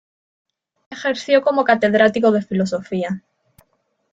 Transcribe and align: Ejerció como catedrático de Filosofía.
Ejerció 0.89 1.43
como 1.43 1.63
catedrático 1.63 2.31
de 2.31 2.41
Filosofía. 2.41 3.21